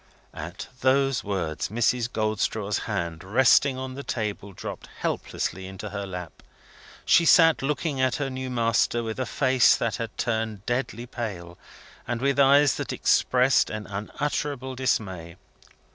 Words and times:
At 0.33 0.65
those 0.79 1.23
words 1.23 1.69
Mrs. 1.69 2.11
Goldstraw's 2.11 2.79
hand, 2.89 3.23
resting 3.23 3.77
on 3.77 3.93
the 3.93 4.01
table, 4.01 4.51
dropped 4.51 4.87
helplessly 4.97 5.67
into 5.67 5.91
her 5.91 6.07
lap. 6.07 6.41
She 7.05 7.23
sat, 7.23 7.61
looking 7.61 8.01
at 8.01 8.15
her 8.15 8.31
new 8.31 8.49
master, 8.49 9.03
with 9.03 9.19
a 9.19 9.27
face 9.27 9.75
that 9.75 9.97
had 9.97 10.17
turned 10.17 10.65
deadly 10.65 11.05
pale, 11.05 11.55
and 12.07 12.19
with 12.19 12.39
eyes 12.39 12.77
that 12.77 12.91
expressed 12.91 13.69
an 13.69 13.85
unutterable 13.85 14.73
dismay. 14.73 15.35